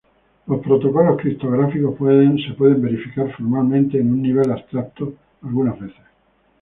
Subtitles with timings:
[0.47, 6.05] Los protocolos criptográficos pueden ser verificados formalmente en un nivel abstracto algunas veces.